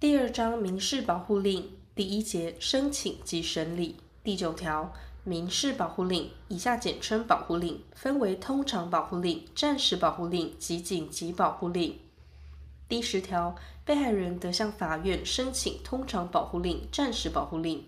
[0.00, 11.98] 第二章民事保护令第一节申请及审理第九条民事保护令（以下简称保护令）分为通常保护令、暂时保护令及紧急保护令。
[12.86, 13.54] 第十条，
[13.84, 17.86] 被害人得向法院申请通常保护令、暂时保护令。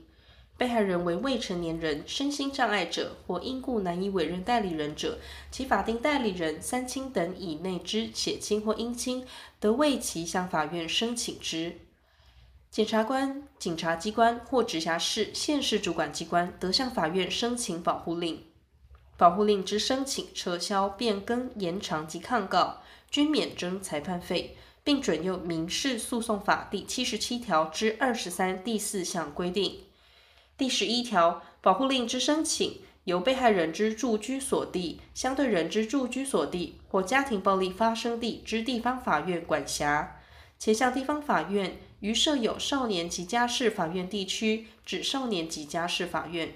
[0.56, 5.18] 被害人为未成年人、身心障碍者或因故难以委任代理人者，
[5.50, 9.26] 其法定代理人、三亲等以内之血亲或姻亲，
[9.60, 11.76] 得为其向法院申请之。
[12.76, 18.44] 检察官、警察机关或直辖市、县市主管机关得向法院申请保护令。
[19.16, 29.84] 保护令之申请、撤销、变更、延长及抗告，均免征裁判费，并准用民事诉讼法第七十七条之二十三第四项规定。
[30.58, 40.18] 第十一条，保护令之申请，由被害人之住居所地、相对人之住居所地或家庭暴力发生地之地方法院管辖，
[40.58, 46.54] 且向地方法院于设有少年及家事法院地区，指少年及家事法院。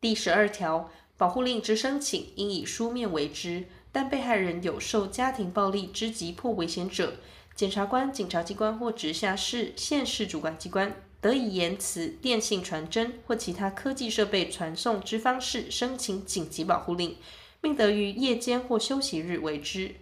[0.00, 7.18] 第十二条，保护令之申请，应以书面为之，但被害人有受家庭暴力之急迫危险者，
[7.54, 10.96] 检察官、警察机关或直辖市、县市主管机关。
[11.20, 17.18] 得以言辞、电信传真或其他科技设备传送之方式申请紧急保护令，
[17.60, 19.94] 并得于夜间或休息日为之。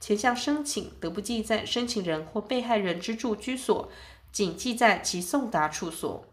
[0.00, 3.88] 前项申请得不记载申请人或被害人之住居所，
[4.32, 6.24] 仅记载其送达处所。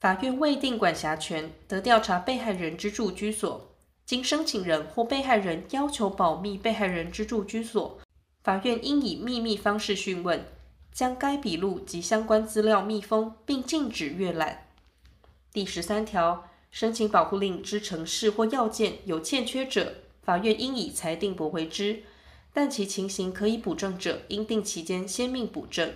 [0.00, 3.70] 法院未定管辖权，得调查被害人之住居所。
[4.06, 8.00] 经申请人或被害人要求保密被害人之住居所，
[8.42, 10.44] 法院应以秘密方式讯问。
[10.92, 14.68] 将该笔录及相关资料密封，并禁止阅览。
[15.52, 22.04] 第十三条，申请保护令之程式或要件有欠缺者，法院应以裁定驳回之；
[22.54, 25.92] 但其情形可以补正者，应定期间先命补正。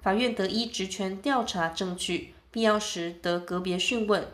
[0.00, 4.28] 法院得依职权调查证据，必要时得个别讯问。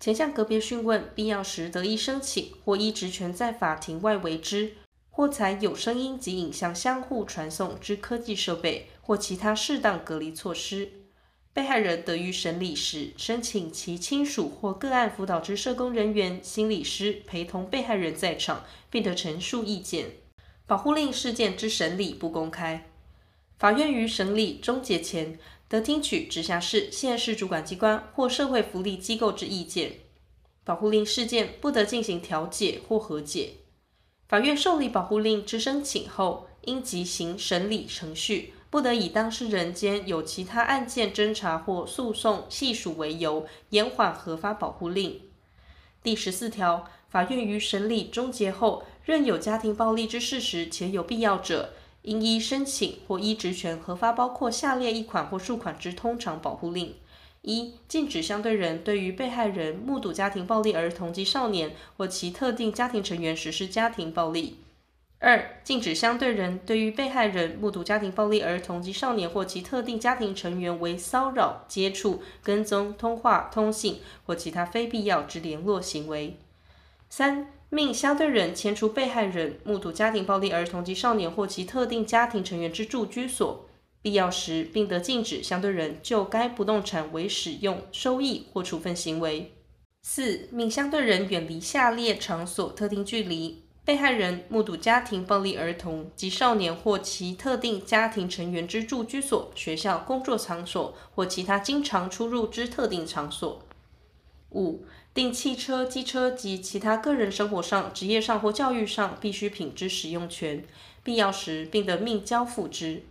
[0.00, 4.76] 前项个别讯问，必要时得依申请或依职权在法庭外为之，
[5.10, 8.88] 或采有声音及影像相互传送之科技设备。
[9.00, 10.90] 或其他适当隔离措施，
[11.54, 20.10] 被害人得于审理时申请其亲属或个案辅导之社工人员、心理师陪同被害人在场，并得陈述意见。
[20.68, 22.90] 保护令事件之审理不公开，
[23.58, 29.92] 法院于审理终结前得听取直辖市、县市主管机关或社会福利机构之意见。
[30.64, 33.52] 保护令事件不得进行调解或和解。
[34.28, 38.52] 法院受理保护令之申请后，应即行审理程序。
[38.68, 45.22] 不得以当事人间有其他案件侦查或诉讼系属为由，延缓核发保护令。
[46.02, 51.70] 第十四条，法院于审理终结后，任有家庭暴力之事实且有必要者，
[52.02, 56.94] 应依申请或依职权核发包括下列一款或数款之通常保护令：
[57.40, 64.58] 一、禁止相对人对于被害人目睹家庭暴力儿童及少年或其特定家庭成员实施家庭暴力。
[65.20, 76.36] 二、禁止相对人对于被害人目睹家庭暴力儿童及少年或其特定家庭成员为骚扰、接触、跟踪、通话、通信或其他非必要之联络行为。
[77.10, 83.66] 三、命相对人迁出被害人目睹家庭暴力儿童及少年或其特定家庭成员之住居所，
[84.02, 89.52] 必要时并得禁止相对人就该不动产为使用、收益或处分行为。
[90.02, 93.64] 四、命相对人远离下列场所特定距离。
[93.84, 103.62] 被害人目睹家庭暴力儿童及少年或其特定家庭成员之住居所、学校、工作场所或其他经常出入之特定场所。
[104.50, 110.64] 五、定汽车、机车及其他个人生活上、职业上或教育上必需品之使用权，
[111.02, 113.02] 必要时并得命交付之。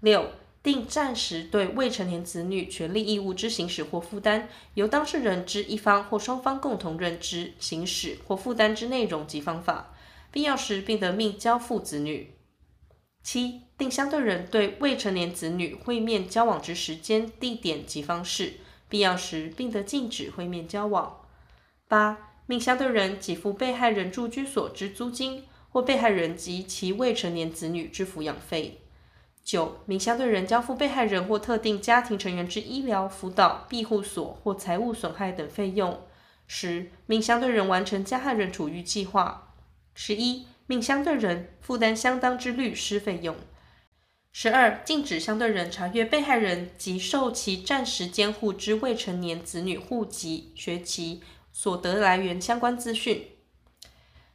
[0.00, 0.30] 六、
[0.62, 9.94] 定暂时对未成年子女权利义务之行使或负担，由当事人之一方或双方共同认知、行使或负担之内容及方法。
[10.30, 12.34] 必要时，并得命交付子女。
[13.22, 18.54] 七、定相对人对未成年子女会面交往之时间、地点及方式，
[18.90, 21.20] 必要时，并得禁止会面交往。
[21.88, 28.82] 八、命相对人给付被害人住居所之租金，或被害人及其未成年子女之抚养费。
[29.42, 36.02] 九、命相对人交付被害人或特定家庭成员之医疗、辅导、庇护所或财务损害等费用。
[36.46, 39.54] 十、命相对人完成加害人处遇计划。
[39.94, 43.34] 十一，命相对人负担相当之律师费用。
[44.32, 51.20] 十二，禁止相对人查阅被害人及受其暂时监护之未成年子女户籍、学籍、
[51.52, 53.26] 所得来源相关资讯。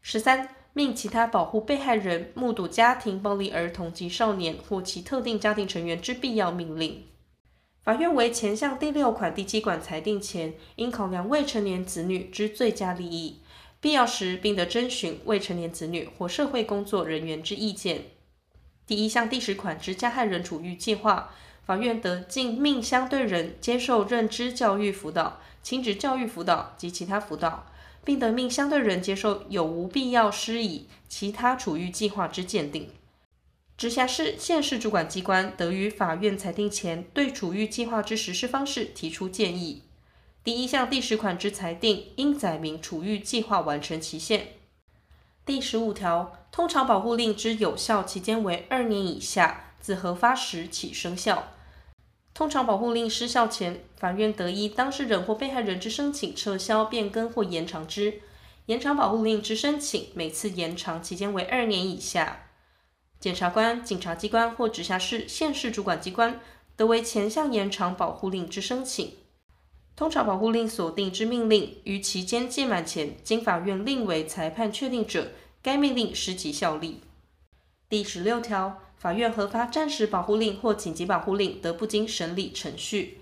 [0.01, 7.05] 十三，命其他保护被害人目睹家庭暴力儿童及少年或其特定家庭成员之必要命令。
[7.81, 13.39] 法院为前项第六款第七款裁定前，应考量未成年子女之最佳利益，
[13.79, 18.14] 必要时并得征询未成年子女或社会工作人员之意见。
[18.87, 21.33] 第一项第十款之加害人处遇计划，
[21.65, 27.65] 法院得径命相对人接受认知教育辅导、亲职教育辅导及其他辅导，
[28.03, 32.89] 并得命相对人接受有无必要施以其他处遇计划之鉴定。
[33.77, 39.81] 直辖市、县市主管机关得于法院裁定前，对处遇计划之实施方式提出建议。
[40.43, 44.49] 第一项第十款之裁定，应载明处遇计划完成期限。
[45.45, 51.51] 第十五条，通常保护令之有效期间为二年以下，自核发时起生效。
[52.33, 58.21] 通常保护令失效前，法院得依当事人或被害人之申请撤销、变更或延长之。
[58.65, 62.47] 延长保护令之申请，每次延长期间为二年以下。
[63.19, 66.39] 检察官、警察机关或直辖市、县市主管机关
[66.75, 69.13] 得为前项延长保护令之申请。
[69.95, 75.31] 通常保护令所定之命令于期间届满前，经法院另为裁判确定者，
[75.61, 76.99] 该命令失其效力。
[77.87, 83.19] 第十六条，法院核发暂时保护令或紧急保护令，得不经审理程序。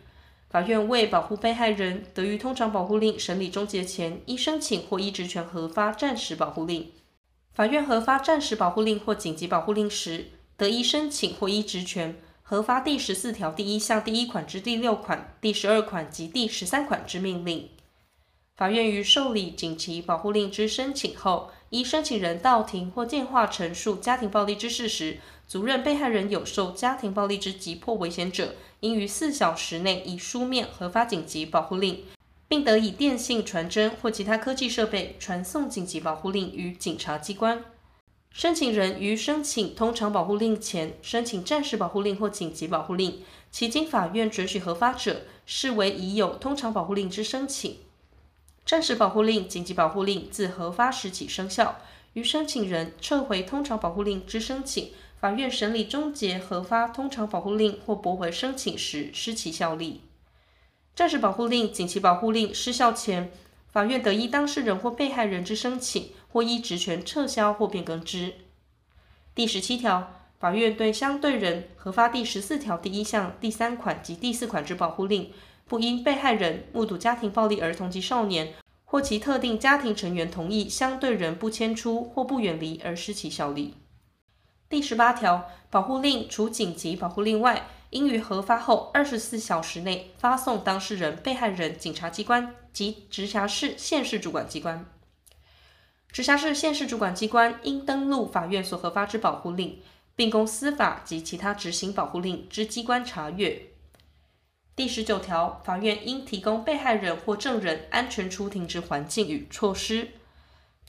[0.50, 6.92] 法院为保护被害人，得于通常保护令审理终结前，依申请或依职权核发暂时保护令。
[7.52, 17.70] 法院核发暂时保护令或紧急保护令时，得依申请或依职权核发第十四条第一项第一款之第六款、第十二款及第十三款之命令。
[18.56, 32.04] 法院于受理紧急保护令之申请后，依申请人到庭或电话陈述家庭暴力之事实，足认被害人有受家庭暴力之急迫危险者，应于四小时内以书面核发紧急保护令。
[32.46, 37.64] 并得以电信传真或其他科技设备传送紧急保护令于警察机关。
[38.34, 43.22] 申请人于申请通常保护令前，申请暂时保护令或紧急保护令，
[43.52, 47.78] 其经法院准许核发者，视为已有通常保护令之申请。
[48.66, 51.78] 暂时保护令、紧急保护令自核发时起生效。
[52.14, 60.02] 于申请人撤回通常保护令之申请，法院审理终结核发通常保护令或驳回申请时，失其效力。
[60.96, 63.32] 暂时保护令、紧急保护令失效前，
[63.74, 68.36] 法院得依当事人或被害人之申请，或依职权撤销或变更之。
[69.34, 75.32] 第十七条，法院对相对人核发第十四条第一项第三款及第四款之保护令，
[75.66, 78.54] 不因被害人目睹家庭暴力儿童及少年，
[78.86, 83.74] 或其特定家庭成员同意相对人不迁出或不远离而失其效力。
[84.70, 94.86] 第十八条，保护令除紧急保护令外，应于核发后二十四小时内发送当事人、被害人、警察机关及直辖市、县市主管机关。
[96.12, 99.80] 直辖市、县市主管机关应登录法院所核发之保护令，
[100.16, 103.70] 并供司法及其他执行保护令之机关查阅。
[104.76, 110.10] 第十九条，法院应提供被害人或证人安全出庭之环境与措施。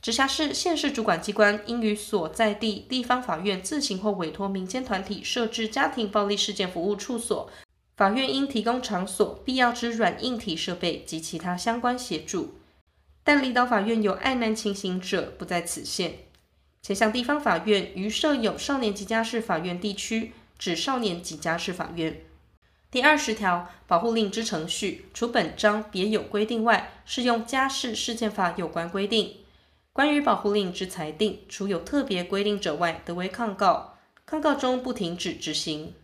[0.04, 7.50] 直辖市、县市主管机关应于所在地地方法院自行或委托民间团体设置家庭暴力事件服务处所，
[7.96, 12.56] 法院应提供场所、必要之软硬体设备及其他相关协助。
[13.22, 16.18] 但离岛法院有爱难情形者，不在此限。
[16.82, 22.20] 前项地方法院于设有少年及家事法院地区，指少年及家事法院。
[22.90, 29.36] 第二十条，保护令之程序，除本章别有规定外，适用家事事件法有关规定。
[29.94, 33.94] 关于保护令之裁定，除有特别规定者外，得为抗告。
[34.26, 35.94] 抗告中不停止执行。